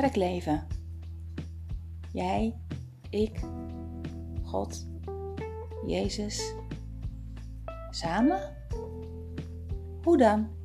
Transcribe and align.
Kerkleven. 0.00 0.66
Jij, 2.12 2.60
ik, 3.10 3.40
God, 4.44 4.86
Jezus. 5.86 6.54
Samen? 7.90 8.56
Hoe 10.02 10.16
dan? 10.16 10.56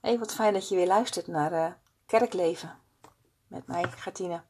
Hey, 0.00 0.18
wat 0.18 0.34
fijn 0.34 0.52
dat 0.52 0.68
je 0.68 0.74
weer 0.76 0.86
luistert 0.86 1.26
naar 1.26 1.52
uh, 1.52 1.72
Kerkleven. 2.06 2.78
Met 3.46 3.66
mij, 3.66 3.82
Gertine. 3.90 4.42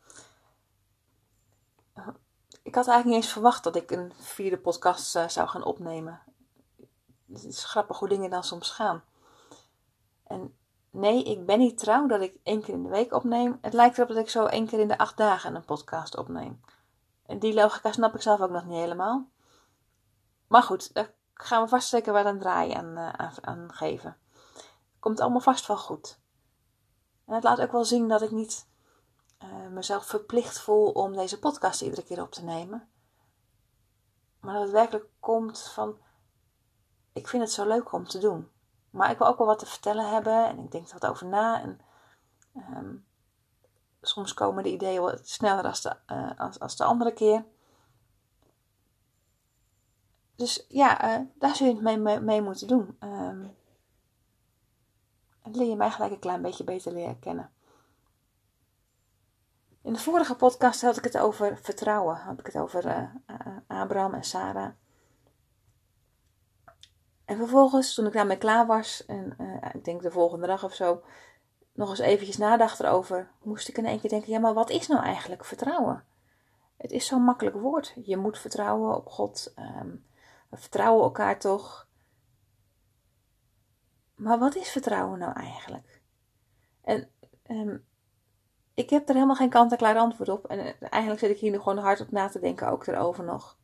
Ik 2.62 2.74
had 2.74 2.86
eigenlijk 2.88 3.04
niet 3.04 3.14
eens 3.14 3.32
verwacht 3.32 3.64
dat 3.64 3.76
ik 3.76 3.90
een 3.90 4.12
vierde 4.20 4.58
podcast 4.58 5.16
uh, 5.16 5.28
zou 5.28 5.48
gaan 5.48 5.64
opnemen. 5.64 6.31
Het 7.32 7.44
is 7.44 7.64
grappig 7.64 7.98
hoe 7.98 8.08
dingen 8.08 8.30
dan 8.30 8.44
soms 8.44 8.70
gaan. 8.70 9.04
En 10.26 10.56
nee, 10.90 11.24
ik 11.24 11.46
ben 11.46 11.58
niet 11.58 11.78
trouw 11.78 12.06
dat 12.06 12.20
ik 12.20 12.36
één 12.42 12.62
keer 12.62 12.74
in 12.74 12.82
de 12.82 12.88
week 12.88 13.12
opneem. 13.12 13.58
Het 13.60 13.72
lijkt 13.72 13.96
erop 13.96 14.08
dat 14.08 14.18
ik 14.18 14.30
zo 14.30 14.46
één 14.46 14.66
keer 14.66 14.80
in 14.80 14.88
de 14.88 14.98
acht 14.98 15.16
dagen 15.16 15.54
een 15.54 15.64
podcast 15.64 16.16
opneem. 16.16 16.60
En 17.26 17.38
die 17.38 17.54
logica 17.54 17.92
snap 17.92 18.14
ik 18.14 18.22
zelf 18.22 18.40
ook 18.40 18.50
nog 18.50 18.64
niet 18.64 18.78
helemaal. 18.78 19.28
Maar 20.46 20.62
goed, 20.62 20.94
daar 20.94 21.12
gaan 21.34 21.62
we 21.62 21.68
vast 21.68 21.88
zeker 21.88 22.12
wel 22.12 22.26
een 22.26 22.38
draai 22.38 22.72
aan, 22.72 22.98
uh, 22.98 23.36
aan 23.40 23.72
geven. 23.72 24.16
Komt 24.98 25.20
allemaal 25.20 25.40
vast 25.40 25.66
wel 25.66 25.78
goed. 25.78 26.18
En 27.24 27.34
het 27.34 27.44
laat 27.44 27.60
ook 27.60 27.72
wel 27.72 27.84
zien 27.84 28.08
dat 28.08 28.22
ik 28.22 28.30
niet 28.30 28.66
uh, 29.42 29.68
mezelf 29.70 30.06
verplicht 30.06 30.60
voel 30.60 30.90
om 30.90 31.16
deze 31.16 31.38
podcast 31.38 31.82
iedere 31.82 32.04
keer 32.04 32.22
op 32.22 32.30
te 32.30 32.44
nemen. 32.44 32.88
Maar 34.40 34.54
dat 34.54 34.62
het 34.62 34.72
werkelijk 34.72 35.06
komt 35.20 35.60
van, 35.60 35.98
ik 37.12 37.28
vind 37.28 37.42
het 37.42 37.52
zo 37.52 37.66
leuk 37.66 37.92
om 37.92 38.06
te 38.06 38.18
doen. 38.18 38.50
Maar 38.90 39.10
ik 39.10 39.18
wil 39.18 39.26
ook 39.26 39.38
wel 39.38 39.46
wat 39.46 39.58
te 39.58 39.66
vertellen 39.66 40.10
hebben 40.10 40.46
en 40.46 40.58
ik 40.58 40.70
denk 40.70 40.86
er 40.86 40.92
wat 40.98 41.10
over 41.10 41.26
na. 41.26 41.62
En 41.62 41.80
um, 42.56 43.06
soms 44.00 44.34
komen 44.34 44.62
de 44.62 44.72
ideeën 44.72 45.00
wat 45.00 45.28
sneller 45.28 45.64
als 45.64 45.80
de, 45.80 45.96
uh, 46.06 46.30
als, 46.38 46.60
als 46.60 46.76
de 46.76 46.84
andere 46.84 47.12
keer. 47.12 47.44
Dus 50.36 50.64
ja, 50.68 51.18
uh, 51.18 51.26
daar 51.34 51.56
zul 51.56 51.66
je 51.66 51.88
het 51.88 52.22
mee, 52.22 52.42
moeten 52.42 52.68
doen. 52.68 52.96
Um, 53.00 53.56
en 55.42 55.56
leer 55.56 55.68
je 55.68 55.76
mij 55.76 55.90
gelijk 55.90 56.12
een 56.12 56.18
klein 56.18 56.42
beetje 56.42 56.64
beter 56.64 56.92
leren 56.92 57.18
kennen. 57.18 57.50
In 59.82 59.92
de 59.92 59.98
vorige 59.98 60.36
podcast 60.36 60.82
had 60.82 60.96
ik 60.96 61.04
het 61.04 61.18
over 61.18 61.58
vertrouwen. 61.58 62.16
Had 62.16 62.38
ik 62.38 62.46
het 62.46 62.56
over 62.56 62.86
uh, 62.86 63.08
Abraham 63.66 64.14
en 64.14 64.24
Sarah. 64.24 64.70
En 67.24 67.36
vervolgens, 67.36 67.94
toen 67.94 68.06
ik 68.06 68.12
daarmee 68.12 68.38
klaar 68.38 68.66
was, 68.66 69.06
en 69.06 69.34
uh, 69.38 69.70
ik 69.72 69.84
denk 69.84 70.02
de 70.02 70.10
volgende 70.10 70.46
dag 70.46 70.64
of 70.64 70.74
zo, 70.74 71.02
nog 71.72 71.90
eens 71.90 71.98
eventjes 71.98 72.36
nadacht 72.36 72.80
erover, 72.80 73.30
moest 73.42 73.68
ik 73.68 73.78
in 73.78 73.86
één 73.86 74.00
keer 74.00 74.10
denken, 74.10 74.32
ja, 74.32 74.38
maar 74.38 74.54
wat 74.54 74.70
is 74.70 74.86
nou 74.86 75.02
eigenlijk 75.02 75.44
vertrouwen? 75.44 76.04
Het 76.76 76.90
is 76.90 77.06
zo'n 77.06 77.24
makkelijk 77.24 77.56
woord. 77.56 77.94
Je 78.04 78.16
moet 78.16 78.38
vertrouwen 78.38 78.96
op 78.96 79.08
God. 79.08 79.54
Um, 79.58 80.04
we 80.50 80.56
vertrouwen 80.56 81.02
elkaar 81.02 81.38
toch. 81.38 81.88
Maar 84.14 84.38
wat 84.38 84.54
is 84.54 84.70
vertrouwen 84.70 85.18
nou 85.18 85.32
eigenlijk? 85.32 86.02
En 86.82 87.10
um, 87.46 87.86
ik 88.74 88.90
heb 88.90 89.08
er 89.08 89.14
helemaal 89.14 89.36
geen 89.36 89.50
kant-en-klaar 89.50 89.96
antwoord 89.96 90.28
op. 90.28 90.46
En 90.46 90.80
eigenlijk 90.80 91.20
zit 91.20 91.30
ik 91.30 91.38
hier 91.38 91.50
nu 91.50 91.58
gewoon 91.58 91.78
hard 91.78 92.00
op 92.00 92.10
na 92.10 92.28
te 92.28 92.40
denken, 92.40 92.68
ook 92.68 92.86
erover 92.86 93.24
nog. 93.24 93.58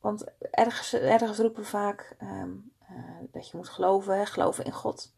Want 0.00 0.24
ergens, 0.50 0.92
ergens 0.92 1.38
roepen 1.38 1.66
vaak 1.66 2.16
um, 2.22 2.72
uh, 2.90 2.98
dat 3.30 3.48
je 3.48 3.56
moet 3.56 3.68
geloven, 3.68 4.26
geloven 4.26 4.64
in 4.64 4.72
God. 4.72 5.14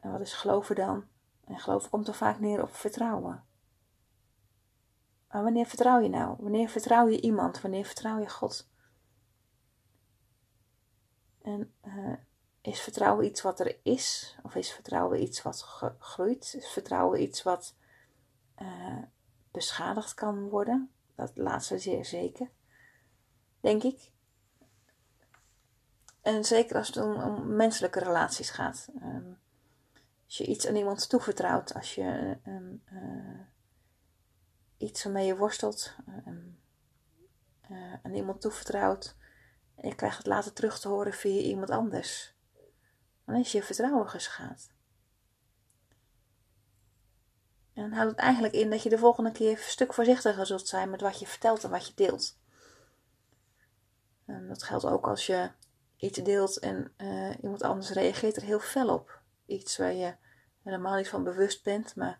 En 0.00 0.12
wat 0.12 0.20
is 0.20 0.32
geloven 0.32 0.74
dan? 0.74 1.04
En 1.44 1.58
geloven 1.58 1.90
komt 1.90 2.08
er 2.08 2.14
vaak 2.14 2.40
neer 2.40 2.62
op 2.62 2.74
vertrouwen. 2.74 3.44
Maar 5.28 5.42
wanneer 5.42 5.66
vertrouw 5.66 6.00
je 6.00 6.08
nou? 6.08 6.36
Wanneer 6.38 6.68
vertrouw 6.68 7.08
je 7.08 7.20
iemand? 7.20 7.60
Wanneer 7.60 7.84
vertrouw 7.84 8.18
je 8.18 8.28
God? 8.28 8.70
En 11.42 11.74
uh, 11.84 12.14
is 12.60 12.80
vertrouwen 12.80 13.24
iets 13.24 13.42
wat 13.42 13.60
er 13.60 13.78
is? 13.82 14.36
Of 14.42 14.54
is 14.54 14.72
vertrouwen 14.72 15.22
iets 15.22 15.42
wat 15.42 15.62
groeit? 15.98 16.54
Is 16.56 16.68
vertrouwen 16.68 17.22
iets 17.22 17.42
wat 17.42 17.74
uh, 18.62 19.02
beschadigd 19.50 20.14
kan 20.14 20.48
worden? 20.48 20.90
Dat 21.14 21.30
laatste 21.34 21.78
zeer 21.78 22.04
zeker, 22.04 22.50
denk 23.62 23.82
ik. 23.82 24.10
En 26.20 26.44
zeker 26.44 26.76
als 26.76 26.86
het 26.86 26.96
om, 26.96 27.56
menselijke 27.56 27.98
relaties 27.98 28.50
gaat. 28.50 28.88
Um, 29.02 29.38
als 30.24 30.36
je 30.36 30.46
iets 30.46 30.66
aan 30.66 30.76
iemand 30.76 31.08
toevertrouwt, 31.08 31.74
als 31.74 31.94
je 31.94 32.38
um, 32.46 32.82
uh, 32.92 33.40
iets 34.76 35.02
waarmee 35.04 35.26
je 35.26 35.36
worstelt 35.36 35.94
um, 36.26 36.60
aan 38.02 38.14
iemand 38.14 38.40
toevertrouwt 38.40 39.16
en 39.74 39.88
je 39.88 39.94
krijgt 39.94 40.16
het 40.16 40.26
later 40.26 40.52
terug 40.52 40.80
te 40.80 40.88
horen 40.88 41.12
via 41.12 41.40
iemand 41.40 41.70
anders, 41.70 42.34
dan 43.24 43.36
is 43.36 43.52
je 43.52 43.62
vertrouwen 43.62 44.08
geschaad. 44.08 44.70
En 47.74 47.82
dan 47.82 47.92
houdt 47.92 48.10
het 48.10 48.20
eigenlijk 48.20 48.54
in 48.54 48.70
dat 48.70 48.82
je 48.82 48.88
de 48.88 48.98
volgende 48.98 49.32
keer 49.32 49.50
een 49.50 49.58
stuk 49.58 49.94
voorzichtiger 49.94 50.46
zult 50.46 50.68
zijn 50.68 50.90
met 50.90 51.00
wat 51.00 51.18
je 51.18 51.26
vertelt 51.26 51.64
en 51.64 51.70
wat 51.70 51.86
je 51.86 51.92
deelt. 51.94 52.40
En 54.26 54.48
dat 54.48 54.62
geldt 54.62 54.84
ook 54.84 55.06
als 55.06 55.26
je 55.26 55.50
iets 55.96 56.18
deelt 56.18 56.58
en 56.58 56.92
uh, 56.96 57.34
iemand 57.42 57.62
anders 57.62 57.90
reageert 57.90 58.36
er 58.36 58.42
heel 58.42 58.60
fel 58.60 58.94
op. 58.94 59.20
Iets 59.46 59.76
waar 59.76 59.92
je 59.92 60.16
helemaal 60.62 60.96
niet 60.96 61.08
van 61.08 61.24
bewust 61.24 61.64
bent, 61.64 61.96
maar 61.96 62.18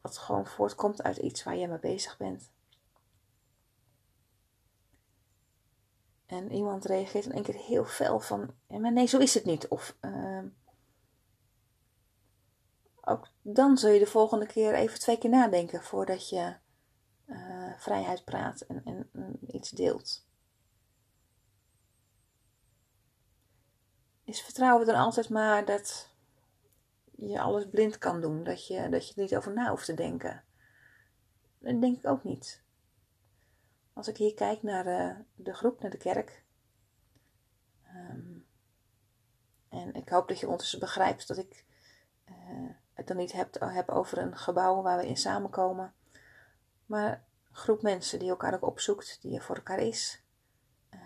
wat 0.00 0.18
gewoon 0.18 0.46
voortkomt 0.46 1.02
uit 1.02 1.16
iets 1.16 1.42
waar 1.42 1.56
je 1.56 1.68
mee 1.68 1.78
bezig 1.78 2.16
bent. 2.16 2.50
En 6.26 6.52
iemand 6.52 6.84
reageert 6.84 7.24
in 7.24 7.32
één 7.32 7.42
keer 7.42 7.54
heel 7.54 7.84
fel 7.84 8.20
van, 8.20 8.54
maar 8.66 8.92
nee, 8.92 9.06
zo 9.06 9.18
is 9.18 9.34
het 9.34 9.44
niet. 9.44 9.68
Of 9.68 9.96
uh, 10.00 10.42
ook 13.00 13.28
dan 13.42 13.78
zul 13.78 13.90
je 13.90 13.98
de 13.98 14.06
volgende 14.06 14.46
keer 14.46 14.74
even 14.74 14.98
twee 14.98 15.18
keer 15.18 15.30
nadenken 15.30 15.82
voordat 15.82 16.28
je 16.28 16.56
uh, 17.26 17.72
vrijheid 17.78 18.24
praat 18.24 18.60
en, 18.60 18.82
en, 18.84 19.10
en 19.12 19.38
iets 19.56 19.70
deelt. 19.70 20.28
Is 24.30 24.42
vertrouwen 24.42 24.86
dan 24.86 24.94
altijd 24.94 25.28
maar 25.28 25.64
dat 25.64 26.08
je 27.16 27.40
alles 27.40 27.68
blind 27.68 27.98
kan 27.98 28.20
doen, 28.20 28.44
dat 28.44 28.66
je, 28.66 28.88
dat 28.88 29.08
je 29.08 29.14
er 29.14 29.20
niet 29.20 29.36
over 29.36 29.52
na 29.52 29.70
hoeft 29.70 29.84
te 29.84 29.94
denken? 29.94 30.44
Dat 31.58 31.80
denk 31.80 31.98
ik 31.98 32.06
ook 32.06 32.24
niet. 32.24 32.62
Als 33.92 34.08
ik 34.08 34.16
hier 34.16 34.34
kijk 34.34 34.62
naar 34.62 34.84
de, 34.84 35.14
de 35.34 35.54
groep, 35.54 35.80
naar 35.80 35.90
de 35.90 35.96
kerk. 35.96 36.44
Um, 37.94 38.46
en 39.68 39.94
ik 39.94 40.08
hoop 40.08 40.28
dat 40.28 40.38
je 40.38 40.46
ondertussen 40.46 40.80
begrijpt 40.80 41.28
dat 41.28 41.38
ik 41.38 41.64
uh, 42.28 42.70
het 42.92 43.06
dan 43.06 43.16
niet 43.16 43.32
heb, 43.32 43.60
heb 43.60 43.88
over 43.88 44.18
een 44.18 44.36
gebouw 44.36 44.82
waar 44.82 44.98
we 44.98 45.06
in 45.06 45.16
samenkomen. 45.16 45.94
Maar 46.86 47.24
een 47.48 47.56
groep 47.56 47.82
mensen 47.82 48.18
die 48.18 48.30
elkaar 48.30 48.54
ook 48.54 48.66
opzoekt, 48.66 49.22
die 49.22 49.36
er 49.36 49.42
voor 49.42 49.56
elkaar 49.56 49.78
is. 49.78 50.22
Uh, 50.90 51.00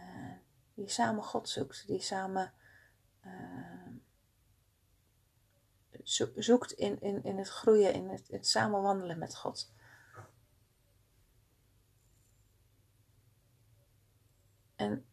die 0.75 0.89
samen 0.89 1.23
God 1.23 1.49
zoekt, 1.49 1.87
die 1.87 2.03
samen 2.03 2.53
uh, 3.27 3.99
zoekt 6.35 6.73
in, 6.73 7.01
in, 7.01 7.25
in 7.25 7.39
het 7.39 7.49
groeien, 7.49 7.95
in 7.95 8.09
het, 8.09 8.29
het 8.29 8.47
samen 8.47 8.83
wandelen 8.83 9.19
met 9.19 9.37
God. 9.37 9.73
En 14.77 15.07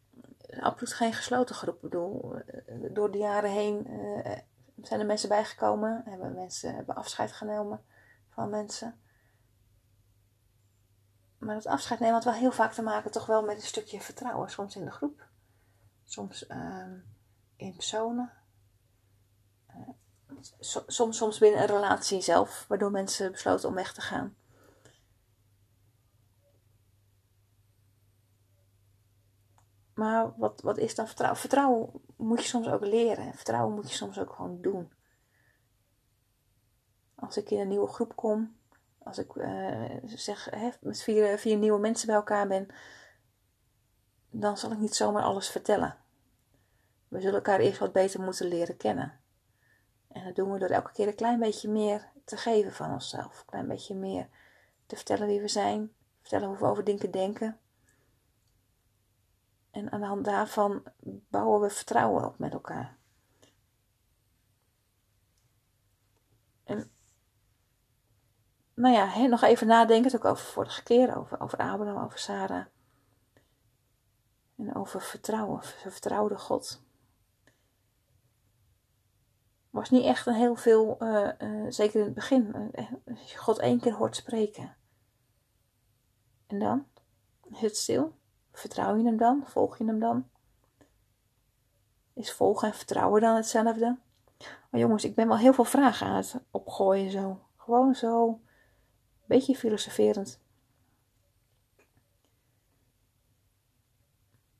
absoluut 0.60 0.94
geen 0.94 1.12
gesloten 1.12 1.54
groep. 1.54 1.74
Ik 1.74 1.80
bedoel, 1.80 2.42
door 2.90 3.10
de 3.10 3.18
jaren 3.18 3.50
heen 3.50 3.90
uh, 3.90 4.38
zijn 4.82 5.00
er 5.00 5.06
mensen 5.06 5.28
bijgekomen, 5.28 6.02
hebben 6.04 6.34
mensen 6.34 6.74
hebben 6.74 6.94
afscheid 6.94 7.32
genomen 7.32 7.84
van 8.28 8.50
mensen. 8.50 9.00
Maar 11.38 11.54
dat 11.54 11.66
afscheid 11.66 12.00
nemen 12.00 12.14
had 12.14 12.24
wel 12.24 12.32
heel 12.32 12.52
vaak 12.52 12.72
te 12.72 12.82
maken 12.82 13.10
toch 13.10 13.26
wel 13.26 13.42
met 13.42 13.56
een 13.56 13.62
stukje 13.62 14.00
vertrouwen. 14.00 14.50
Soms 14.50 14.76
in 14.76 14.84
de 14.84 14.90
groep, 14.90 15.28
soms 16.04 16.48
uh, 16.48 16.92
in 17.62 17.74
personen. 17.74 18.32
Uh, 19.68 19.88
soms, 20.86 21.16
soms 21.16 21.38
binnen 21.38 21.60
een 21.60 21.66
relatie 21.66 22.20
zelf, 22.20 22.64
waardoor 22.68 22.90
mensen 22.90 23.32
besloten 23.32 23.68
om 23.68 23.74
weg 23.74 23.92
te 23.92 24.00
gaan. 24.00 24.36
Maar 29.94 30.32
wat, 30.36 30.60
wat 30.60 30.78
is 30.78 30.94
dan 30.94 31.06
vertrouwen? 31.06 31.40
Vertrouwen 31.40 31.90
moet 32.16 32.42
je 32.42 32.48
soms 32.48 32.68
ook 32.68 32.84
leren. 32.84 33.34
Vertrouwen 33.34 33.74
moet 33.74 33.90
je 33.90 33.96
soms 33.96 34.18
ook 34.18 34.32
gewoon 34.32 34.60
doen. 34.60 34.92
Als 37.14 37.36
ik 37.36 37.50
in 37.50 37.58
een 37.60 37.68
nieuwe 37.68 37.88
groep 37.88 38.16
kom, 38.16 38.56
als 38.98 39.18
ik 39.18 39.34
uh, 39.34 39.96
zeg 40.04 40.48
hè, 40.50 40.70
met 40.80 41.02
vier, 41.02 41.38
vier 41.38 41.56
nieuwe 41.56 41.78
mensen 41.78 42.06
bij 42.06 42.16
elkaar 42.16 42.48
ben, 42.48 42.68
dan 44.30 44.58
zal 44.58 44.72
ik 44.72 44.78
niet 44.78 44.94
zomaar 44.94 45.22
alles 45.22 45.48
vertellen. 45.48 46.01
We 47.12 47.20
zullen 47.20 47.34
elkaar 47.34 47.60
eerst 47.60 47.78
wat 47.78 47.92
beter 47.92 48.20
moeten 48.20 48.46
leren 48.46 48.76
kennen. 48.76 49.20
En 50.08 50.24
dat 50.24 50.34
doen 50.34 50.52
we 50.52 50.58
door 50.58 50.68
elke 50.68 50.92
keer 50.92 51.06
een 51.06 51.14
klein 51.14 51.38
beetje 51.38 51.68
meer 51.68 52.12
te 52.24 52.36
geven 52.36 52.72
van 52.72 52.92
onszelf. 52.92 53.38
Een 53.38 53.46
klein 53.46 53.68
beetje 53.68 53.94
meer 53.94 54.28
te 54.86 54.96
vertellen 54.96 55.26
wie 55.26 55.40
we 55.40 55.48
zijn, 55.48 55.92
vertellen 56.20 56.48
hoe 56.48 56.56
we 56.56 56.64
over 56.64 56.84
dingen 56.84 57.10
denken. 57.10 57.58
En 59.70 59.92
aan 59.92 60.00
de 60.00 60.06
hand 60.06 60.24
daarvan 60.24 60.82
bouwen 61.28 61.60
we 61.60 61.70
vertrouwen 61.70 62.24
op 62.24 62.38
met 62.38 62.52
elkaar. 62.52 62.96
En 66.64 66.90
nou 68.74 68.94
ja, 68.94 69.26
nog 69.26 69.42
even 69.42 69.66
nadenken, 69.66 70.14
ook 70.14 70.24
over 70.24 70.44
vorige 70.44 70.82
keer, 70.82 71.16
over, 71.16 71.40
over 71.40 71.58
Abraham, 71.58 72.04
over 72.04 72.18
Sarah. 72.18 72.66
En 74.56 74.74
over 74.74 75.02
vertrouwen. 75.02 75.62
Vertrouwde 75.62 76.38
God. 76.38 76.90
Was 79.72 79.90
niet 79.90 80.04
echt 80.04 80.26
een 80.26 80.34
heel 80.34 80.56
veel, 80.56 80.96
uh, 81.00 81.28
uh, 81.38 81.66
zeker 81.68 81.98
in 82.00 82.04
het 82.04 82.14
begin, 82.14 82.70
uh, 82.74 82.92
als 83.06 83.32
je 83.32 83.38
God 83.38 83.58
één 83.58 83.80
keer 83.80 83.92
hoort 83.92 84.16
spreken. 84.16 84.76
En 86.46 86.58
dan? 86.58 86.86
Het 87.50 87.76
stil? 87.76 88.14
Vertrouw 88.52 88.96
je 88.96 89.04
hem 89.04 89.16
dan? 89.16 89.42
Volg 89.46 89.78
je 89.78 89.84
hem 89.84 89.98
dan? 90.00 90.28
Is 92.12 92.32
volgen 92.32 92.68
en 92.68 92.74
vertrouwen 92.74 93.20
dan 93.20 93.36
hetzelfde? 93.36 93.98
Maar 94.70 94.80
jongens, 94.80 95.04
ik 95.04 95.14
ben 95.14 95.28
wel 95.28 95.36
heel 95.38 95.52
veel 95.52 95.64
vragen 95.64 96.06
aan 96.06 96.16
het 96.16 96.34
opgooien 96.50 97.10
zo. 97.10 97.40
Gewoon 97.56 97.94
zo, 97.94 98.28
een 98.28 98.40
beetje 99.26 99.56
filosoferend. 99.56 100.40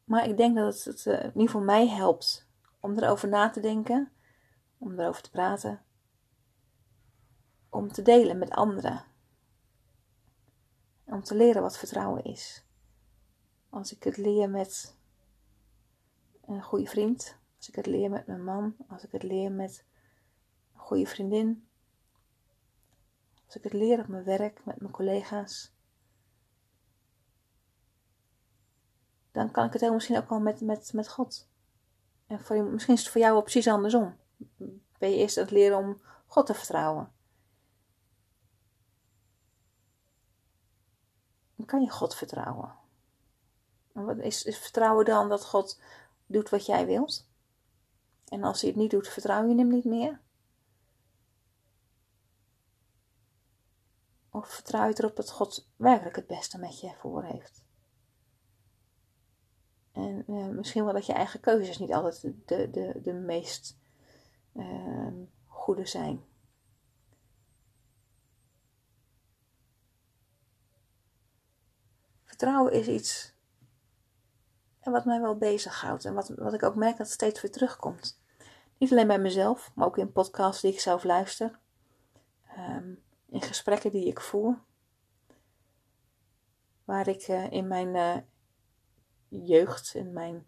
Maar 0.04 0.28
ik 0.28 0.36
denk 0.36 0.56
dat 0.56 0.84
het, 0.84 0.84
het 0.84 1.06
in 1.06 1.26
ieder 1.26 1.42
geval 1.42 1.60
mij 1.60 1.88
helpt 1.88 2.48
om 2.80 2.98
erover 2.98 3.28
na 3.28 3.50
te 3.50 3.60
denken, 3.60 4.12
om 4.82 4.98
erover 5.00 5.22
te 5.22 5.30
praten, 5.30 5.82
om 7.68 7.92
te 7.92 8.02
delen 8.02 8.38
met 8.38 8.50
anderen. 8.50 9.04
Om 11.04 11.22
te 11.22 11.34
leren 11.34 11.62
wat 11.62 11.78
vertrouwen 11.78 12.24
is. 12.24 12.64
Als 13.68 13.92
ik 13.92 14.02
het 14.02 14.16
leer 14.16 14.50
met 14.50 14.96
een 16.46 16.62
goede 16.62 16.86
vriend, 16.86 17.36
als 17.56 17.68
ik 17.68 17.74
het 17.74 17.86
leer 17.86 18.10
met 18.10 18.26
mijn 18.26 18.44
man, 18.44 18.76
als 18.88 19.04
ik 19.04 19.12
het 19.12 19.22
leer 19.22 19.52
met 19.52 19.84
een 20.74 20.80
goede 20.80 21.06
vriendin, 21.06 21.68
als 23.46 23.56
ik 23.56 23.62
het 23.62 23.72
leer 23.72 24.00
op 24.00 24.08
mijn 24.08 24.24
werk 24.24 24.64
met 24.64 24.80
mijn 24.80 24.92
collega's, 24.92 25.72
dan 29.32 29.50
kan 29.50 29.66
ik 29.66 29.72
het 29.72 29.82
heel 29.82 29.94
misschien 29.94 30.16
ook 30.16 30.28
wel 30.28 30.40
met, 30.40 30.60
met, 30.60 30.92
met 30.92 31.08
God. 31.08 31.48
En 32.26 32.40
voor, 32.40 32.64
misschien 32.64 32.94
is 32.94 33.00
het 33.00 33.10
voor 33.10 33.20
jou 33.20 33.42
precies 33.42 33.68
andersom. 33.68 34.20
Ben 35.02 35.10
je 35.10 35.16
eerst 35.16 35.36
aan 35.36 35.42
het 35.42 35.52
leren 35.52 35.78
om 35.78 36.00
God 36.26 36.46
te 36.46 36.54
vertrouwen. 36.54 37.12
Dan 41.56 41.66
kan 41.66 41.82
je 41.82 41.90
God 41.90 42.14
vertrouwen. 42.14 42.74
En 43.92 44.04
wat 44.04 44.18
is, 44.18 44.42
vertrouwen 44.42 45.04
dan 45.04 45.28
dat 45.28 45.44
God 45.44 45.80
doet 46.26 46.50
wat 46.50 46.66
jij 46.66 46.86
wilt? 46.86 47.28
En 48.28 48.44
als 48.44 48.60
hij 48.60 48.70
het 48.70 48.78
niet 48.78 48.90
doet, 48.90 49.08
vertrouw 49.08 49.48
je 49.48 49.56
hem 49.56 49.68
niet 49.68 49.84
meer? 49.84 50.20
Of 54.30 54.48
vertrouw 54.48 54.88
je 54.88 54.94
erop 54.98 55.16
dat 55.16 55.30
God 55.30 55.68
werkelijk 55.76 56.16
het 56.16 56.26
beste 56.26 56.58
met 56.58 56.80
je 56.80 56.94
voor 56.98 57.24
heeft? 57.24 57.64
En 59.92 60.24
uh, 60.26 60.46
misschien 60.46 60.84
wel 60.84 60.92
dat 60.92 61.06
je 61.06 61.12
eigen 61.12 61.40
keuzes 61.40 61.78
niet 61.78 61.92
altijd 61.92 62.20
de, 62.20 62.70
de, 62.70 63.00
de 63.02 63.12
meest 63.12 63.80
uh, 64.52 65.08
goede 65.46 65.86
zijn. 65.86 66.24
Vertrouwen 72.24 72.72
is 72.72 72.86
iets 72.86 73.34
wat 74.90 75.04
mij 75.04 75.20
wel 75.20 75.36
bezighoudt 75.36 76.04
en 76.04 76.14
wat, 76.14 76.28
wat 76.28 76.54
ik 76.54 76.62
ook 76.62 76.74
merk 76.74 76.96
dat 76.96 77.10
steeds 77.10 77.40
weer 77.40 77.50
terugkomt. 77.50 78.20
Niet 78.78 78.90
alleen 78.90 79.06
bij 79.06 79.18
mezelf, 79.18 79.70
maar 79.74 79.86
ook 79.86 79.98
in 79.98 80.12
podcasts 80.12 80.62
die 80.62 80.72
ik 80.72 80.80
zelf 80.80 81.04
luister, 81.04 81.58
um, 82.58 83.02
in 83.28 83.42
gesprekken 83.42 83.90
die 83.90 84.06
ik 84.06 84.20
voer, 84.20 84.58
waar 86.84 87.08
ik 87.08 87.28
uh, 87.28 87.50
in 87.50 87.68
mijn 87.68 87.94
uh, 87.94 88.16
jeugd, 89.28 89.94
in 89.94 90.12
mijn, 90.12 90.46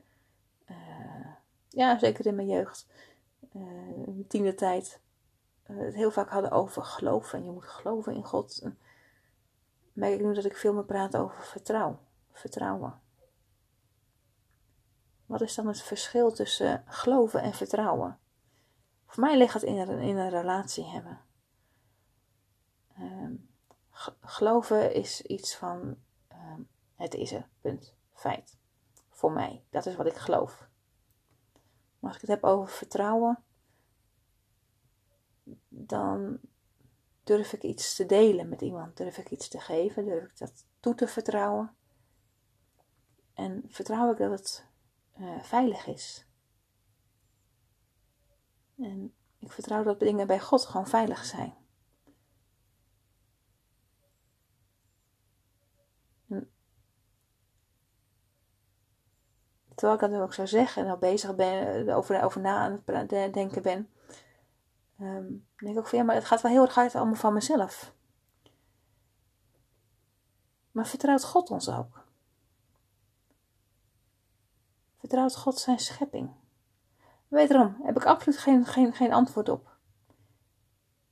ja 1.68 1.98
zeker 1.98 2.26
in 2.26 2.34
mijn 2.34 2.48
jeugd, 2.48 2.86
mijn 3.54 4.24
tiende 4.28 4.54
tijd, 4.54 5.00
het 5.62 5.94
heel 5.94 6.10
vaak 6.10 6.28
hadden 6.28 6.50
over 6.50 6.82
geloof 6.82 7.32
en 7.32 7.44
je 7.44 7.50
moet 7.50 7.64
geloven 7.64 8.14
in 8.14 8.24
God. 8.24 8.70
Merk 9.92 10.14
ik 10.14 10.20
nu 10.20 10.34
dat 10.34 10.44
ik 10.44 10.56
veel 10.56 10.74
meer 10.74 10.84
praat 10.84 11.16
over 11.16 11.44
vertrouw, 11.44 11.98
vertrouwen. 12.32 13.00
Wat 15.26 15.40
is 15.40 15.54
dan 15.54 15.66
het 15.66 15.82
verschil 15.82 16.32
tussen 16.32 16.84
geloven 16.86 17.42
en 17.42 17.52
vertrouwen? 17.52 18.18
Voor 19.06 19.24
mij 19.24 19.38
ligt 19.38 19.54
het 19.54 19.62
in 19.62 19.76
een, 19.76 19.98
in 19.98 20.16
een 20.16 20.30
relatie 20.30 20.84
hebben. 20.84 21.20
Um, 22.98 23.48
geloven 24.20 24.94
is 24.94 25.22
iets 25.22 25.56
van 25.56 25.96
um, 26.32 26.68
het 26.96 27.14
is 27.14 27.32
er, 27.32 27.48
punt, 27.60 27.94
feit. 28.12 28.58
Voor 29.08 29.32
mij, 29.32 29.64
dat 29.70 29.86
is 29.86 29.96
wat 29.96 30.06
ik 30.06 30.16
geloof. 30.16 30.68
Maar 32.04 32.12
als 32.12 32.22
ik 32.22 32.28
het 32.28 32.40
heb 32.40 32.50
over 32.50 32.74
vertrouwen, 32.74 33.44
dan 35.68 36.40
durf 37.22 37.52
ik 37.52 37.62
iets 37.62 37.96
te 37.96 38.06
delen 38.06 38.48
met 38.48 38.60
iemand, 38.60 38.96
durf 38.96 39.18
ik 39.18 39.30
iets 39.30 39.48
te 39.48 39.60
geven, 39.60 40.04
durf 40.04 40.24
ik 40.24 40.38
dat 40.38 40.66
toe 40.80 40.94
te 40.94 41.06
vertrouwen. 41.06 41.76
En 43.34 43.64
vertrouw 43.68 44.12
ik 44.12 44.18
dat 44.18 44.30
het 44.30 44.66
uh, 45.18 45.42
veilig 45.42 45.86
is. 45.86 46.26
En 48.76 49.14
ik 49.38 49.52
vertrouw 49.52 49.82
dat 49.82 50.00
dingen 50.00 50.26
bij 50.26 50.40
God 50.40 50.64
gewoon 50.64 50.86
veilig 50.86 51.24
zijn. 51.24 51.54
Terwijl 59.74 60.00
ik 60.02 60.10
dat 60.10 60.20
ook 60.20 60.34
zou 60.34 60.48
zeggen 60.48 60.84
en 60.84 60.90
al 60.90 60.96
bezig 60.96 61.34
ben, 61.34 61.88
over, 61.94 62.22
over 62.22 62.40
na 62.40 62.56
aan 62.56 62.82
het 62.86 63.34
denken 63.34 63.62
ben, 63.62 63.88
um, 65.00 65.46
denk 65.56 65.72
ik 65.72 65.78
ook 65.78 65.86
van 65.86 65.98
ja, 65.98 66.04
maar 66.04 66.14
het 66.14 66.24
gaat 66.24 66.40
wel 66.40 66.52
heel 66.52 66.62
erg 66.62 66.74
hard 66.74 66.94
allemaal 66.94 67.14
van 67.14 67.32
mezelf. 67.32 67.94
Maar 70.70 70.86
vertrouwt 70.86 71.24
God 71.24 71.50
ons 71.50 71.68
ook? 71.68 72.04
Vertrouwt 74.96 75.36
God 75.36 75.58
zijn 75.58 75.78
schepping? 75.78 76.30
Wederom 77.28 77.76
heb 77.82 77.96
ik 77.96 78.04
absoluut 78.04 78.38
geen, 78.38 78.64
geen, 78.66 78.92
geen 78.92 79.12
antwoord 79.12 79.48
op. 79.48 79.76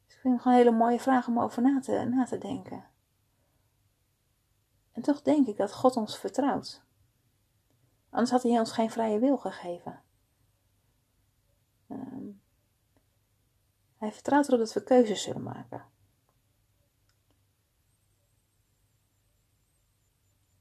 Dus 0.07 0.14
ik 0.14 0.21
vind 0.21 0.35
het 0.35 0.42
gewoon 0.42 0.59
een 0.59 0.64
hele 0.64 0.76
mooie 0.76 1.00
vraag 1.00 1.26
om 1.26 1.40
over 1.40 1.62
na 1.62 1.81
te, 1.81 2.04
na 2.04 2.25
te 2.25 2.38
denken. 2.38 2.85
En 4.92 5.02
toch 5.02 5.23
denk 5.23 5.47
ik 5.47 5.57
dat 5.57 5.75
God 5.75 5.97
ons 5.97 6.19
vertrouwt. 6.19 6.83
Anders 8.12 8.31
had 8.31 8.42
hij 8.42 8.59
ons 8.59 8.73
geen 8.73 8.90
vrije 8.90 9.19
wil 9.19 9.38
gegeven. 9.38 10.02
Um, 11.88 12.42
hij 13.97 14.12
vertrouwt 14.12 14.47
erop 14.47 14.59
dat 14.59 14.73
we 14.73 14.83
keuzes 14.83 15.23
zullen 15.23 15.42
maken. 15.42 15.85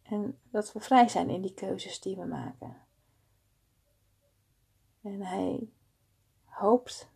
En 0.01 0.39
dat 0.49 0.73
we 0.73 0.79
vrij 0.79 1.07
zijn 1.07 1.29
in 1.29 1.41
die 1.41 1.53
keuzes 1.53 1.99
die 1.99 2.15
we 2.15 2.25
maken. 2.25 2.77
En 5.01 5.21
hij 5.21 5.69
hoopt, 6.43 7.11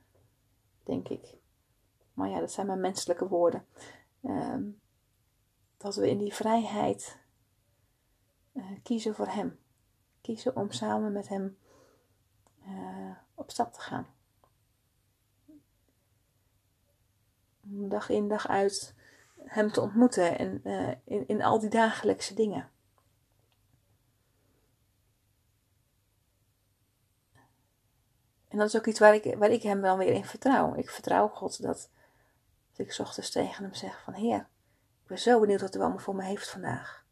denk 0.84 1.08
ik, 1.08 1.38
maar 2.13 2.30
ja, 2.30 2.39
dat 2.39 2.51
zijn 2.51 2.68
maar 2.68 2.77
menselijke 2.77 3.27
woorden, 3.27 3.68
um, 4.22 4.82
dat 5.77 5.96
we 5.96 6.10
in 6.10 6.18
die 6.18 6.34
vrijheid 6.34 7.20
uh, 8.54 8.80
kiezen 8.84 9.15
voor 9.15 9.27
Hem. 9.27 9.63
Kiezen 10.25 10.55
om 10.55 10.72
samen 10.72 11.12
met 11.12 11.27
Hem 11.27 11.58
uh, 12.67 13.15
op 13.34 13.51
stap 13.51 13.74
te 13.74 13.79
gaan. 13.82 14.08
Dag 17.62 18.10
in, 18.10 18.27
dag 18.27 18.48
uit 18.48 18.96
Hem 19.44 19.72
te 19.72 19.82
ontmoeten 19.82 20.38
en 20.38 20.62
uh, 20.63 20.94
in, 21.03 21.27
in 21.27 21.44
al 21.44 21.60
die 21.60 21.70
dagelijkse 21.70 22.34
dingen. 22.34 22.72
En 28.48 28.58
dat 28.58 28.67
is 28.67 28.77
ook 28.77 28.88
iets 28.88 29.00
waar 29.00 29.13
ik, 29.13 29.36
waar 29.38 29.51
ik 29.51 29.62
hem 29.62 29.82
wel 29.82 29.98
weer 29.98 30.13
in 30.13 30.25
vertrouw. 30.25 30.75
Ik 30.75 30.89
vertrouw 30.89 31.27
God 31.27 31.62
dat, 31.62 31.89
dat 32.74 32.88
ik 32.88 33.00
ochtends 33.00 33.32
tegen 33.32 33.63
hem 33.63 33.74
zeg 33.74 34.01
van 34.03 34.13
Heer, 34.13 34.39
ik 35.01 35.08
ben 35.08 35.20
zo 35.20 35.39
benieuwd 35.39 35.62
wat 35.62 35.75
u 35.75 35.79
allemaal 35.79 36.00
voor 36.00 36.15
me 36.15 36.24
heeft 36.24 36.50
vandaag. 36.50 37.05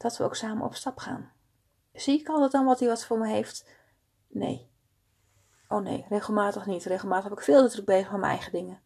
Dat 0.00 0.16
we 0.16 0.24
ook 0.24 0.36
samen 0.36 0.64
op 0.64 0.74
stap 0.74 0.98
gaan. 0.98 1.32
Zie 1.92 2.20
ik 2.20 2.28
altijd 2.28 2.52
dan 2.52 2.64
wat 2.64 2.78
hij 2.78 2.88
wat 2.88 3.04
voor 3.04 3.18
me 3.18 3.28
heeft? 3.28 3.76
Nee. 4.26 4.70
Oh 5.68 5.82
nee, 5.82 6.06
regelmatig 6.08 6.66
niet. 6.66 6.84
Regelmatig 6.84 7.28
heb 7.28 7.38
ik 7.38 7.44
veel 7.44 7.62
te 7.62 7.72
druk 7.72 7.84
bezig 7.84 8.10
met 8.10 8.20
mijn 8.20 8.32
eigen 8.32 8.52
dingen. 8.52 8.82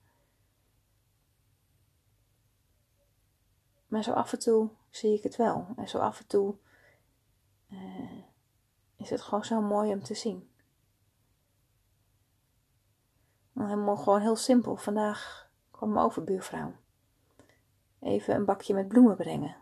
Maar 3.86 4.02
zo 4.02 4.12
af 4.12 4.32
en 4.32 4.38
toe 4.38 4.70
zie 4.90 5.16
ik 5.16 5.22
het 5.22 5.36
wel. 5.36 5.66
En 5.76 5.88
zo 5.88 5.98
af 5.98 6.20
en 6.20 6.26
toe 6.26 6.56
uh, 7.68 8.24
is 8.96 9.10
het 9.10 9.20
gewoon 9.20 9.44
zo 9.44 9.60
mooi 9.60 9.92
om 9.92 10.02
te 10.02 10.14
zien. 10.14 10.50
Helemaal 13.54 13.96
gewoon 13.96 14.20
heel 14.20 14.36
simpel. 14.36 14.76
Vandaag 14.76 15.50
kwam 15.70 15.92
mijn 15.92 16.04
overbuurvrouw 16.04 16.74
even 18.04 18.34
een 18.34 18.44
bakje 18.44 18.74
met 18.74 18.88
bloemen 18.88 19.16
brengen. 19.16 19.56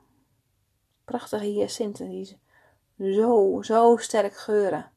Prachtige 1.12 1.44
hyacinten 1.44 2.08
die 2.08 2.38
zo, 2.98 3.62
zo 3.62 3.96
sterk 3.96 4.36
geuren. 4.36 4.92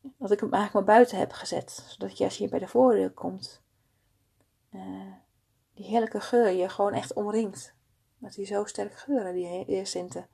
Dat 0.00 0.30
ik 0.30 0.40
hem 0.40 0.52
eigenlijk 0.52 0.86
maar 0.86 0.96
buiten 0.96 1.18
heb 1.18 1.32
gezet. 1.32 1.70
Zodat 1.70 2.18
je 2.18 2.24
als 2.24 2.38
je 2.38 2.48
bij 2.48 2.58
de 2.58 2.68
voordeur 2.68 3.10
komt, 3.10 3.62
uh, 4.70 5.12
die 5.74 5.86
heerlijke 5.86 6.20
geur 6.20 6.48
je 6.48 6.68
gewoon 6.68 6.92
echt 6.92 7.12
omringt. 7.12 7.74
Dat 8.18 8.32
die 8.32 8.46
zo 8.46 8.64
sterk 8.64 8.94
geuren, 8.94 9.34
die 9.34 9.46
hyacinten. 9.46 10.28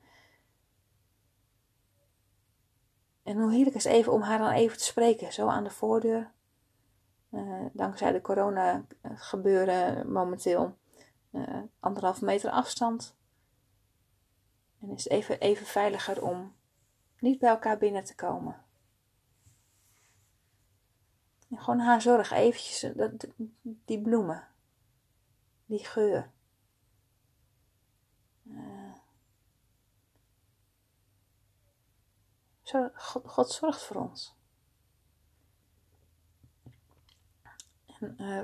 En 3.23 3.41
hoe 3.41 3.53
heerlijk 3.53 3.77
is 3.77 3.85
even 3.85 4.13
om 4.13 4.23
haar 4.23 4.39
dan 4.39 4.51
even 4.51 4.79
te 4.79 4.85
spreken, 4.85 5.33
zo 5.33 5.47
aan 5.47 5.65
de 5.65 5.71
voordeur. 5.71 6.33
Uh, 7.31 7.67
dankzij 7.73 8.13
de 8.13 8.21
corona 8.21 8.85
gebeuren 9.03 10.13
momenteel 10.13 10.77
uh, 11.33 11.63
anderhalf 11.81 12.21
meter 12.21 12.51
afstand. 12.51 13.17
En 14.81 14.91
is 14.91 15.05
het 15.05 15.13
even, 15.13 15.41
even 15.41 15.67
veiliger 15.67 16.23
om 16.23 16.57
niet 17.19 17.39
bij 17.39 17.49
elkaar 17.51 17.79
binnen 17.79 18.05
te 18.05 18.15
komen. 18.15 18.65
En 21.51 21.59
gewoon 21.59 21.81
haar 21.81 22.03
zorg, 22.03 22.31
eventjes, 22.31 22.93
dat, 22.95 23.27
die 23.63 24.03
bloemen, 24.03 24.49
die 25.67 25.85
geur. 25.85 26.31
Uh, 28.45 28.95
God, 32.95 33.29
God, 33.29 33.51
zorgt 33.51 33.83
voor 33.83 33.97
ons. 33.97 34.37
En 37.87 38.17
uh, 38.19 38.43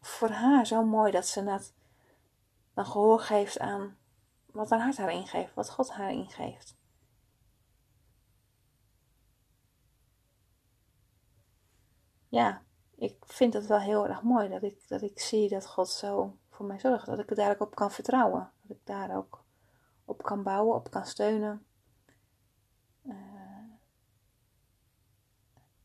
voor 0.00 0.30
haar 0.30 0.66
zo 0.66 0.84
mooi 0.84 1.12
dat 1.12 1.26
ze 1.26 1.44
dat 1.44 1.72
dan 2.74 2.86
gehoor 2.86 3.20
geeft 3.20 3.58
aan 3.58 3.96
wat 4.52 4.70
haar 4.70 4.80
hart 4.80 4.96
haar 4.96 5.12
ingeeft, 5.12 5.54
wat 5.54 5.70
God 5.70 5.90
haar 5.90 6.10
ingeeft. 6.10 6.76
Ja, 12.28 12.62
ik 12.94 13.16
vind 13.26 13.54
het 13.54 13.66
wel 13.66 13.78
heel 13.80 14.06
erg 14.06 14.22
mooi 14.22 14.48
dat 14.48 14.62
ik, 14.62 14.88
dat 14.88 15.02
ik 15.02 15.20
zie 15.20 15.48
dat 15.48 15.66
God 15.66 15.88
zo 15.88 16.36
voor 16.50 16.66
mij 16.66 16.78
zorgt. 16.78 17.06
Dat 17.06 17.18
ik 17.18 17.30
er 17.30 17.36
daar 17.36 17.50
ook 17.50 17.60
op 17.60 17.74
kan 17.74 17.90
vertrouwen. 17.90 18.50
Dat 18.62 18.76
ik 18.76 18.86
daar 18.86 19.16
ook 19.16 19.44
op 20.04 20.22
kan 20.22 20.42
bouwen, 20.42 20.74
op 20.74 20.90
kan 20.90 21.06
steunen. 21.06 21.66
Uh, 23.02 23.14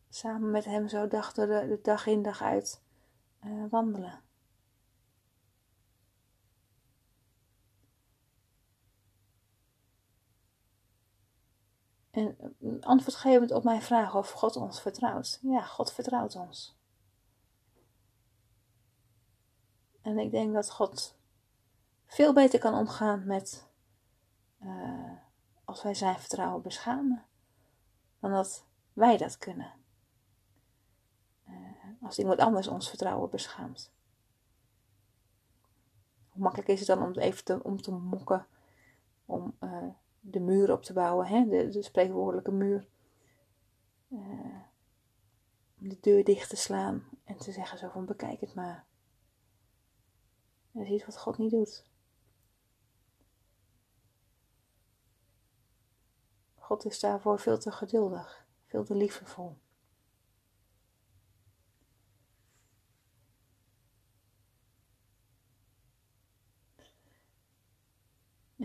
samen 0.10 0.52
met 0.52 0.66
hem 0.66 0.88
zo 0.88 1.08
dag 1.08 1.34
door 1.34 1.48
de, 1.48 1.80
dag 1.82 2.06
in 2.06 2.22
dag 2.22 2.42
uit 2.42 2.82
uh, 3.46 3.64
wandelen. 3.70 4.22
En 12.18 12.82
antwoordgevend 12.82 13.52
op 13.52 13.64
mijn 13.64 13.82
vraag 13.82 14.16
of 14.16 14.32
God 14.32 14.56
ons 14.56 14.82
vertrouwt. 14.82 15.40
Ja, 15.42 15.62
God 15.62 15.92
vertrouwt 15.92 16.36
ons. 16.36 16.78
En 20.02 20.18
ik 20.18 20.32
denk 20.32 20.54
dat 20.54 20.72
God 20.72 21.18
veel 22.06 22.34
beter 22.34 22.60
kan 22.60 22.74
omgaan 22.74 23.26
met 23.26 23.68
uh, 24.64 25.12
als 25.66 25.84
wij 25.84 25.94
zijn 25.94 26.20
vertrouwen 26.20 26.62
beschamen, 26.62 27.26
dan 28.20 28.32
dat 28.32 28.66
wij 28.94 29.18
dat 29.18 29.38
kunnen. 29.38 29.74
Uh, 31.48 31.56
als 32.02 32.20
iemand 32.20 32.40
anders 32.40 32.68
ons 32.68 32.90
vertrouwen 32.90 33.30
beschaamt. 33.30 33.92
Hoe 36.30 36.42
makkelijk 36.42 36.70
is 36.70 36.80
het 36.80 36.88
dan 36.88 37.04
om 37.04 37.12
even 37.12 37.44
te, 37.44 37.64
om 37.64 37.82
te 37.82 37.92
mokken, 37.92 38.48
om 39.26 39.58
uh, 39.60 39.88
de 40.32 40.40
muur 40.40 40.72
op 40.72 40.84
te 40.84 40.94
bouwen, 40.94 41.28
hè? 41.28 41.46
De, 41.48 41.70
de 41.70 41.82
spreekwoordelijke 41.82 42.52
muur. 42.52 42.88
Om 45.80 45.90
de 45.90 45.98
deur 46.02 46.24
dicht 46.24 46.50
te 46.50 46.56
slaan 46.56 47.04
en 47.24 47.38
te 47.38 47.52
zeggen 47.52 47.78
zo 47.78 47.90
van 47.90 48.06
bekijk 48.06 48.40
het 48.40 48.54
maar. 48.54 48.86
dat 50.72 50.84
is 50.84 50.90
iets 50.90 51.06
wat 51.06 51.18
God 51.18 51.38
niet 51.38 51.52
doet. 51.52 51.86
God 56.56 56.86
is 56.86 57.00
daarvoor 57.00 57.40
veel 57.40 57.58
te 57.58 57.72
geduldig, 57.72 58.48
veel 58.66 58.84
te 58.84 58.96
liefdevol. 58.96 59.58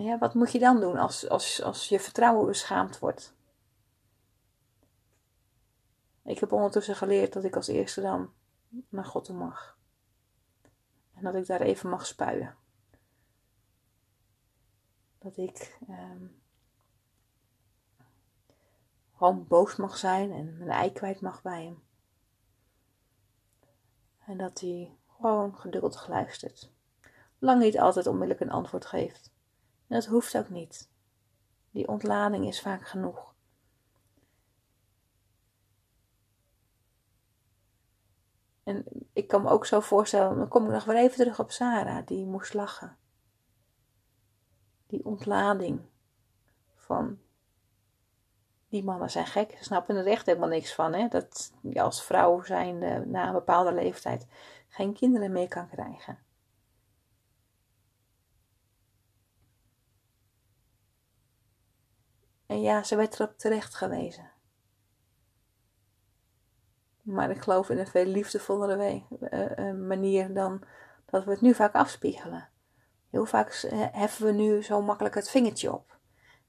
Ja, 0.03 0.19
wat 0.19 0.35
moet 0.35 0.53
je 0.53 0.59
dan 0.59 0.81
doen 0.81 0.97
als, 0.97 1.29
als, 1.29 1.63
als 1.63 1.89
je 1.89 2.01
vertrouwen 2.01 2.47
beschaamd 2.47 2.99
wordt? 2.99 3.35
Ik 6.25 6.39
heb 6.39 6.53
ondertussen 6.53 6.97
geleerd 6.97 7.33
dat 7.33 7.45
ik 7.45 7.57
als 7.57 7.69
eerste 7.69 8.01
dan 8.01 8.33
naar 8.89 9.05
God 9.05 9.25
toe 9.25 9.37
mag. 9.37 9.79
En 11.15 11.23
dat 11.23 11.35
ik 11.35 11.47
daar 11.47 11.61
even 11.61 11.91
mag 11.91 12.07
spuien. 12.07 12.55
Dat 15.19 15.37
ik 15.37 15.79
ehm, 15.89 16.27
gewoon 19.17 19.47
boos 19.47 19.77
mag 19.77 19.97
zijn 19.97 20.33
en 20.33 20.57
mijn 20.59 20.71
ei 20.71 20.93
kwijt 20.93 21.21
mag 21.21 21.43
bij 21.43 21.65
hem. 21.65 21.83
En 24.27 24.39
dat 24.39 24.61
hij 24.61 24.97
gewoon 25.07 25.59
geduldig 25.59 26.09
luistert. 26.09 26.71
Lang 27.39 27.63
niet 27.63 27.79
altijd 27.79 28.07
onmiddellijk 28.07 28.41
een 28.41 28.51
antwoord 28.51 28.87
geeft. 28.87 29.32
Dat 29.93 30.07
hoeft 30.07 30.37
ook 30.37 30.49
niet. 30.49 30.91
Die 31.71 31.89
ontlading 31.89 32.47
is 32.47 32.61
vaak 32.61 32.89
genoeg. 32.89 33.35
En 38.63 38.85
ik 39.13 39.29
kan 39.29 39.43
me 39.43 39.51
ook 39.51 39.67
zo 39.67 39.81
voorstellen, 39.81 40.39
dan 40.39 40.49
kom 40.49 40.65
ik 40.65 40.71
nog 40.71 40.85
weer 40.85 40.97
even 40.97 41.17
terug 41.17 41.41
op 41.41 41.51
Sarah, 41.51 42.07
die 42.07 42.27
moest 42.27 42.55
lachen. 42.55 42.97
Die 44.87 45.05
ontlading 45.05 45.81
van 46.75 47.19
die 48.69 48.85
mannen 48.85 49.11
zijn 49.11 49.27
gek, 49.27 49.55
ze 49.57 49.65
snappen 49.65 49.97
er 49.97 50.07
echt 50.07 50.27
helemaal 50.27 50.49
niks 50.49 50.75
van. 50.75 50.93
Hè? 50.93 51.09
Dat 51.09 51.53
je 51.63 51.83
als 51.83 52.05
vrouw 52.05 52.43
zijn 52.43 52.79
na 53.11 53.27
een 53.27 53.33
bepaalde 53.33 53.73
leeftijd 53.73 54.27
geen 54.69 54.93
kinderen 54.93 55.33
meer 55.33 55.49
kan 55.49 55.69
krijgen. 55.69 56.19
En 62.53 62.61
ja, 62.61 62.83
ze 62.83 62.97
werd 62.97 63.15
erop 63.15 63.39
terecht 63.39 63.75
gewezen. 63.75 64.31
Maar 67.03 67.31
ik 67.31 67.41
geloof 67.41 67.71
in 67.71 67.79
een 67.79 67.87
veel 67.87 68.05
liefdevollere 68.05 69.03
uh, 69.31 69.73
manier 69.87 70.35
dan 70.35 70.65
dat 71.07 71.25
we 71.25 71.31
het 71.31 71.41
nu 71.41 71.55
vaak 71.55 71.75
afspiegelen. 71.75 72.49
Heel 73.11 73.25
vaak 73.25 73.53
heffen 73.93 74.27
we 74.27 74.33
nu 74.33 74.63
zo 74.63 74.83
makkelijk 74.83 75.15
het 75.15 75.31
vingertje 75.31 75.73
op. 75.73 75.99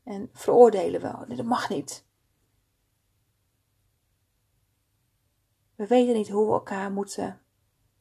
En 0.04 0.30
veroordelen 0.34 1.02
we. 1.02 1.36
Dat 1.36 1.46
mag 1.46 1.70
niet. 1.70 2.06
We 5.76 5.88
weten 5.88 6.14
niet 6.14 6.30
hoe 6.30 6.46
we 6.46 6.54
elkaar 6.54 6.92
moeten 6.92 7.42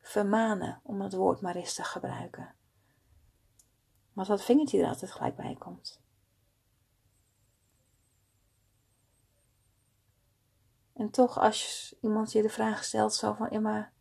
vermanen, 0.01 0.81
om 0.83 1.01
het 1.01 1.13
woord 1.13 1.41
maar 1.41 1.57
eens 1.57 1.75
te 1.75 1.85
gebruiken. 1.85 2.55
Maar 4.13 4.27
dat 4.27 4.43
vingertje 4.43 4.83
er 4.83 4.89
altijd 4.89 5.13
gelijk 5.13 5.37
bij 5.37 5.57
komt. 5.59 6.03
En 11.03 11.11
toch, 11.11 11.39
als 11.39 11.95
iemand 12.01 12.33
je 12.33 12.43
de 12.43 12.49
vraag 12.49 12.85
stelt, 12.85 13.15
zo 13.15 13.33
van, 13.33 13.49
ja, 13.51 13.61
maar 13.61 13.93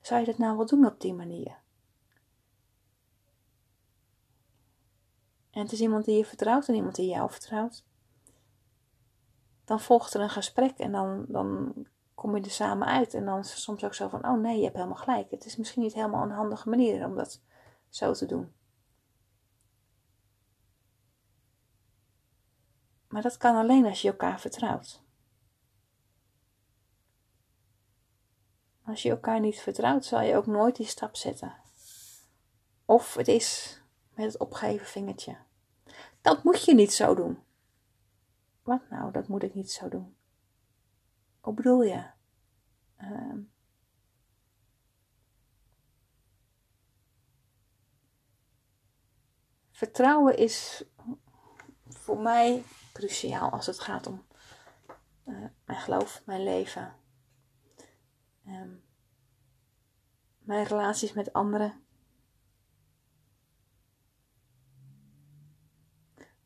zou 0.00 0.20
je 0.20 0.26
dat 0.26 0.38
nou 0.38 0.56
wel 0.56 0.66
doen 0.66 0.86
op 0.86 1.00
die 1.00 1.14
manier? 1.14 1.58
En 5.50 5.62
het 5.62 5.72
is 5.72 5.80
iemand 5.80 6.04
die 6.04 6.16
je 6.16 6.24
vertrouwt 6.24 6.68
en 6.68 6.74
iemand 6.74 6.94
die 6.94 7.08
jou 7.08 7.30
vertrouwt. 7.30 7.84
Dan 9.64 9.80
volgt 9.80 10.14
er 10.14 10.20
een 10.20 10.30
gesprek 10.30 10.78
en 10.78 10.92
dan, 10.92 11.24
dan 11.28 11.74
kom 12.14 12.36
je 12.36 12.42
er 12.42 12.50
samen 12.50 12.86
uit. 12.86 13.14
En 13.14 13.24
dan 13.24 13.38
is 13.38 13.62
soms 13.62 13.84
ook 13.84 13.94
zo 13.94 14.08
van, 14.08 14.26
oh 14.26 14.40
nee, 14.40 14.56
je 14.56 14.64
hebt 14.64 14.76
helemaal 14.76 14.96
gelijk. 14.96 15.30
Het 15.30 15.44
is 15.44 15.56
misschien 15.56 15.82
niet 15.82 15.94
helemaal 15.94 16.22
een 16.22 16.30
handige 16.30 16.68
manier 16.68 17.04
om 17.04 17.14
dat 17.14 17.42
zo 17.88 18.12
te 18.12 18.26
doen. 18.26 18.52
Maar 23.08 23.22
dat 23.22 23.36
kan 23.36 23.56
alleen 23.56 23.86
als 23.86 24.02
je 24.02 24.08
elkaar 24.08 24.40
vertrouwt. 24.40 25.06
Als 28.88 29.02
je 29.02 29.10
elkaar 29.10 29.40
niet 29.40 29.60
vertrouwt, 29.60 30.04
zal 30.04 30.20
je 30.20 30.36
ook 30.36 30.46
nooit 30.46 30.76
die 30.76 30.86
stap 30.86 31.16
zetten. 31.16 31.56
Of 32.84 33.14
het 33.14 33.28
is 33.28 33.80
met 34.14 34.26
het 34.26 34.38
opgeven 34.38 34.86
vingertje. 34.86 35.36
Dat 36.20 36.44
moet 36.44 36.64
je 36.64 36.74
niet 36.74 36.92
zo 36.92 37.14
doen. 37.14 37.42
Wat 38.62 38.90
nou, 38.90 39.12
dat 39.12 39.28
moet 39.28 39.42
ik 39.42 39.54
niet 39.54 39.72
zo 39.72 39.88
doen? 39.88 40.16
Hoe 41.40 41.54
bedoel 41.54 41.82
je? 41.82 42.04
Uh, 43.00 43.34
vertrouwen 49.70 50.36
is 50.36 50.84
voor 51.88 52.18
mij 52.18 52.64
cruciaal 52.92 53.50
als 53.50 53.66
het 53.66 53.80
gaat 53.80 54.06
om 54.06 54.26
uh, 55.24 55.46
mijn 55.64 55.80
geloof, 55.80 56.22
mijn 56.24 56.42
leven, 56.42 56.96
um, 58.48 58.82
mijn 60.38 60.66
relaties 60.66 61.12
met 61.12 61.32
anderen. 61.32 61.82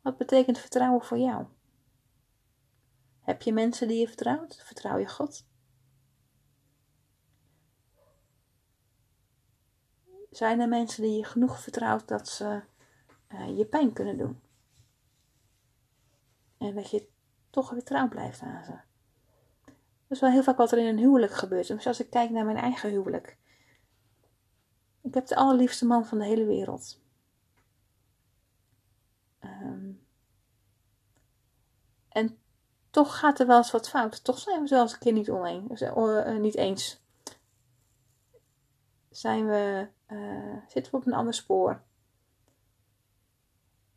Wat 0.00 0.16
betekent 0.16 0.58
vertrouwen 0.58 1.04
voor 1.04 1.18
jou? 1.18 1.46
Heb 3.20 3.42
je 3.42 3.52
mensen 3.52 3.88
die 3.88 3.98
je 3.98 4.06
vertrouwt? 4.06 4.62
Vertrouw 4.64 4.98
je 4.98 5.08
God? 5.08 5.46
Zijn 10.30 10.60
er 10.60 10.68
mensen 10.68 11.02
die 11.02 11.16
je 11.16 11.24
genoeg 11.24 11.60
vertrouwt 11.60 12.08
dat 12.08 12.28
ze 12.28 12.62
uh, 13.28 13.58
je 13.58 13.66
pijn 13.66 13.92
kunnen 13.92 14.18
doen? 14.18 14.40
En 16.58 16.74
dat 16.74 16.90
je 16.90 17.08
toch 17.50 17.70
weer 17.70 17.84
trouw 17.84 18.08
blijft 18.08 18.40
aan 18.40 18.64
ze. 18.64 18.91
Is 20.12 20.20
wel 20.20 20.30
heel 20.30 20.42
vaak 20.42 20.56
wat 20.56 20.72
er 20.72 20.78
in 20.78 20.86
een 20.86 20.98
huwelijk 20.98 21.32
gebeurt. 21.32 21.66
Dus 21.66 21.86
als 21.86 22.00
ik 22.00 22.10
kijk 22.10 22.30
naar 22.30 22.44
mijn 22.44 22.56
eigen 22.56 22.90
huwelijk. 22.90 23.38
Ik 25.00 25.14
heb 25.14 25.26
de 25.26 25.36
allerliefste 25.36 25.86
man 25.86 26.06
van 26.06 26.18
de 26.18 26.24
hele 26.24 26.44
wereld. 26.44 27.00
Um, 29.40 30.06
en 32.08 32.38
toch 32.90 33.18
gaat 33.18 33.40
er 33.40 33.46
wel 33.46 33.56
eens 33.56 33.70
wat 33.70 33.88
fout. 33.88 34.24
Toch 34.24 34.38
zijn 34.38 34.60
we 34.60 34.66
zelfs 34.66 34.92
een 34.92 34.98
keer 34.98 35.12
niet, 35.12 35.30
oneens, 35.30 35.82
uh, 35.82 36.36
niet 36.36 36.56
eens. 36.56 37.04
Zijn 39.10 39.46
we, 39.46 39.88
uh, 40.08 40.56
zitten 40.68 40.92
we 40.92 40.98
op 40.98 41.06
een 41.06 41.12
ander 41.12 41.34
spoor. 41.34 41.82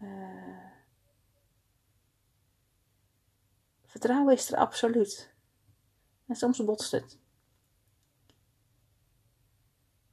Uh, 0.02 0.72
vertrouwen 3.86 4.34
is 4.34 4.52
er 4.52 4.58
absoluut. 4.58 5.35
En 6.26 6.36
soms 6.36 6.66
botst 6.66 6.92
het. 6.92 7.20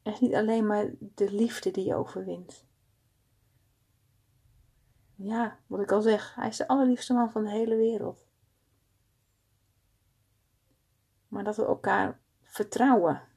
Het 0.02 0.14
is 0.14 0.20
niet 0.20 0.34
alleen 0.34 0.66
maar 0.66 0.90
de 0.98 1.32
liefde 1.32 1.70
die 1.70 1.84
je 1.84 1.94
overwint. 1.94 2.66
Ja, 5.14 5.58
wat 5.66 5.80
ik 5.80 5.92
al 5.92 6.02
zeg, 6.02 6.34
hij 6.34 6.48
is 6.48 6.56
de 6.56 6.68
allerliefste 6.68 7.12
man 7.12 7.30
van 7.30 7.44
de 7.44 7.50
hele 7.50 7.76
wereld. 7.76 8.26
Maar 11.28 11.44
dat 11.44 11.56
we 11.56 11.64
elkaar 11.64 12.20
vertrouwen, 12.42 13.28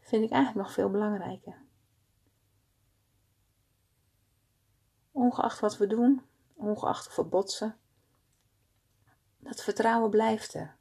vind 0.00 0.24
ik 0.24 0.30
eigenlijk 0.30 0.66
nog 0.66 0.74
veel 0.74 0.90
belangrijker. 0.90 1.64
Ongeacht 5.12 5.60
wat 5.60 5.76
we 5.76 5.86
doen, 5.86 6.22
ongeacht 6.54 7.06
of 7.06 7.16
we 7.16 7.24
botsen, 7.24 7.78
dat 9.46 9.62
vertrouwen 9.62 10.10
blijft 10.10 10.54
er. 10.54 10.76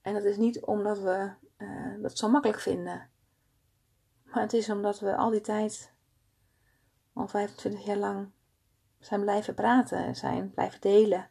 En 0.00 0.14
dat 0.14 0.24
is 0.24 0.36
niet 0.36 0.64
omdat 0.64 0.98
we 0.98 1.32
uh, 1.58 2.02
dat 2.02 2.18
zo 2.18 2.28
makkelijk 2.28 2.60
vinden. 2.60 3.10
Maar 4.22 4.42
het 4.42 4.52
is 4.52 4.70
omdat 4.70 5.00
we 5.00 5.16
al 5.16 5.30
die 5.30 5.40
tijd, 5.40 5.92
al 7.12 7.28
25 7.28 7.84
jaar 7.84 7.96
lang, 7.96 8.30
zijn 8.98 9.20
blijven 9.20 9.54
praten, 9.54 10.16
zijn 10.16 10.50
blijven 10.50 10.80
delen. 10.80 11.30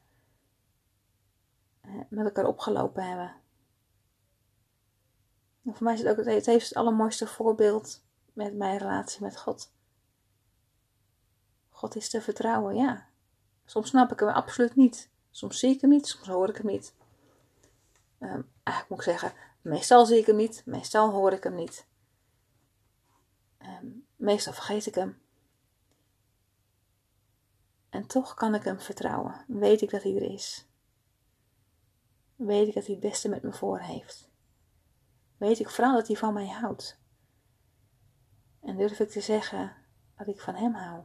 Eh, 1.82 2.02
met 2.10 2.26
elkaar 2.26 2.46
opgelopen 2.46 3.04
hebben. 3.04 3.36
En 5.64 5.76
voor 5.76 5.84
mij 5.84 5.94
is 5.94 6.00
het 6.00 6.10
ook 6.10 6.26
het 6.26 6.46
heeft 6.46 6.68
het 6.68 6.78
allermooiste 6.78 7.28
voorbeeld 7.28 8.06
met 8.34 8.56
mijn 8.56 8.78
relatie 8.78 9.22
met 9.22 9.38
God. 9.38 9.74
God 11.70 11.96
is 11.96 12.10
te 12.10 12.22
vertrouwen, 12.22 12.76
ja. 12.76 13.07
Soms 13.68 13.90
snap 13.90 14.12
ik 14.12 14.20
hem 14.20 14.30
absoluut 14.30 14.76
niet. 14.76 15.10
Soms 15.32 15.60
zie 15.60 15.74
ik 15.74 15.82
hem 15.82 15.90
niet, 15.90 16.08
soms 16.08 16.28
hoor 16.28 16.50
ik 16.50 16.58
hem 16.58 16.66
niet. 16.66 16.94
Um, 18.20 18.52
eigenlijk 18.64 18.90
moet 18.90 18.98
ik 18.98 19.04
zeggen, 19.04 19.34
meestal 19.62 20.06
zie 20.06 20.18
ik 20.18 20.26
hem 20.26 20.36
niet, 20.36 20.62
meestal 20.66 21.12
hoor 21.12 21.34
ik 21.34 21.44
hem 21.44 21.56
niet. 21.56 21.88
Um, 23.62 24.08
meestal 24.16 24.54
vergeet 24.54 24.86
ik 24.86 24.96
hem. 24.96 25.22
En 27.90 28.08
toch 28.08 28.34
kan 28.34 28.56
ik 28.56 28.64
hem 28.64 28.80
vertrouwen. 28.80 29.46
Weet 29.48 29.82
ik 29.82 29.90
dat 29.90 30.04
hij 30.04 30.16
er 30.16 30.32
is. 30.32 30.68
Weet 32.36 32.68
ik 32.68 32.74
dat 32.74 32.86
hij 32.86 32.96
het 32.96 33.04
beste 33.04 33.30
met 33.30 33.44
me 33.44 33.54
voor 33.54 33.80
heeft. 33.80 34.30
Weet 35.38 35.60
ik 35.60 35.70
vooral 35.70 35.94
dat 35.94 36.08
hij 36.08 36.16
van 36.16 36.34
mij 36.34 36.48
houdt. 36.48 37.00
En 38.62 38.78
durf 38.78 39.00
ik 39.00 39.10
te 39.10 39.22
zeggen 39.22 39.76
dat 40.18 40.28
ik 40.28 40.42
van 40.42 40.56
hem 40.56 40.74
hou. 40.74 41.04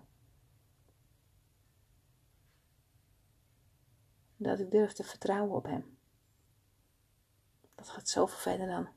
Dat 4.42 4.58
ik 4.58 4.70
durf 4.70 4.92
te 4.92 5.04
vertrouwen 5.04 5.56
op 5.56 5.64
hem. 5.64 5.98
Dat 7.74 7.88
gaat 7.88 8.08
zoveel 8.08 8.38
verder 8.38 8.66
dan. 8.66 8.88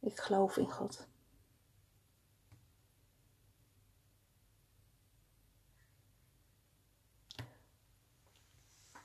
Ik 0.00 0.18
geloof 0.18 0.56
in 0.56 0.70
God. 0.70 1.06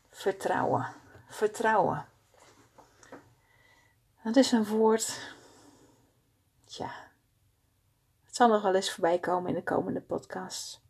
Vertrouwen. 0.09 0.93
Vertrouwen. 1.27 2.05
Dat 4.23 4.35
is 4.35 4.51
een 4.51 4.65
woord. 4.65 5.35
Tja. 6.63 6.91
Het 8.23 8.35
zal 8.35 8.47
nog 8.47 8.61
wel 8.61 8.75
eens 8.75 8.91
voorbij 8.91 9.19
komen 9.19 9.49
in 9.49 9.55
de 9.55 9.63
komende 9.63 10.01
podcast. 10.01 10.81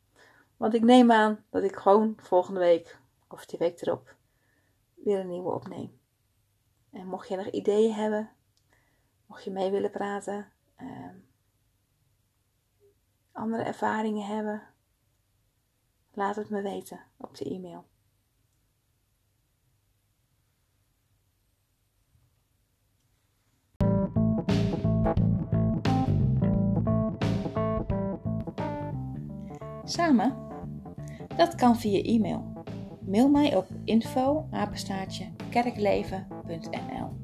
Want 0.57 0.73
ik 0.73 0.81
neem 0.81 1.11
aan 1.11 1.45
dat 1.49 1.63
ik 1.63 1.75
gewoon 1.75 2.17
volgende 2.21 2.59
week 2.59 3.01
of 3.33 3.45
die 3.45 3.59
week 3.59 3.81
erop 3.81 4.15
weer 4.93 5.19
een 5.19 5.27
nieuwe 5.27 5.51
opneem. 5.51 5.99
En 6.91 7.07
mocht 7.07 7.27
je 7.27 7.35
nog 7.35 7.47
ideeën 7.47 7.93
hebben, 7.93 8.29
mocht 9.25 9.43
je 9.43 9.51
mee 9.51 9.71
willen 9.71 9.91
praten, 9.91 10.51
eh, 10.75 11.09
andere 13.31 13.63
ervaringen 13.63 14.25
hebben, 14.25 14.61
laat 16.13 16.35
het 16.35 16.49
me 16.49 16.61
weten 16.61 16.99
op 17.17 17.35
de 17.37 17.45
e-mail. 17.45 17.85
Samen? 29.83 30.47
Dat 31.35 31.55
kan 31.55 31.75
via 31.75 32.01
e-mail. 32.01 32.52
Mail 33.05 33.29
mij 33.29 33.55
op 33.55 33.67
info 33.83 34.47
kerkleven.nl 35.49 37.22